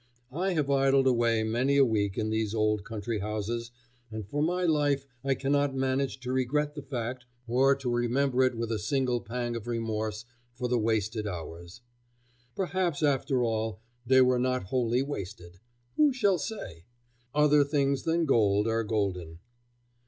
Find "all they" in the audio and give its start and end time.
13.43-14.21